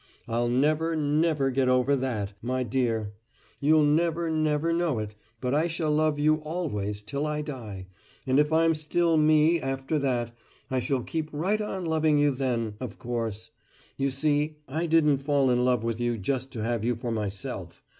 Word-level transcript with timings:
I'll 0.27 0.49
never, 0.49 0.95
never 0.95 1.51
get 1.51 1.69
over 1.69 1.95
that, 1.95 2.33
my 2.41 2.63
dear! 2.63 3.13
You'll 3.59 3.83
never, 3.83 4.31
never 4.31 4.73
know 4.73 4.97
it; 4.97 5.13
but 5.39 5.53
I 5.53 5.67
shall 5.67 5.91
love 5.91 6.17
You 6.17 6.37
always 6.37 7.03
till 7.03 7.27
I 7.27 7.43
die, 7.43 7.85
and 8.25 8.39
if 8.39 8.51
I'm 8.51 8.73
still 8.73 9.15
Me 9.15 9.61
after 9.61 9.99
that, 9.99 10.35
I 10.71 10.79
shall 10.79 11.03
keep 11.03 11.29
right 11.31 11.61
on 11.61 11.85
loving 11.85 12.17
you 12.17 12.33
then, 12.33 12.77
of 12.79 12.97
course. 12.97 13.51
You 13.95 14.09
see, 14.09 14.57
I 14.67 14.87
didn't 14.87 15.19
fall 15.19 15.51
in 15.51 15.63
love 15.63 15.83
with 15.83 15.99
you 15.99 16.17
just 16.17 16.51
to 16.53 16.63
have 16.63 16.83
you 16.83 16.95
for 16.95 17.11
myself. 17.11 17.83